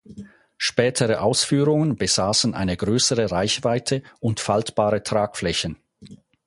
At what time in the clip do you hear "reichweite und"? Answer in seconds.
3.29-4.39